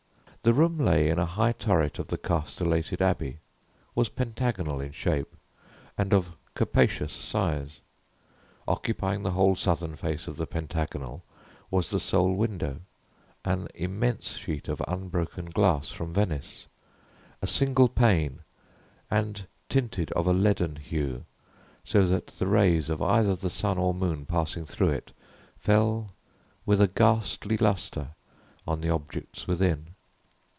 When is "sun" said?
23.51-23.77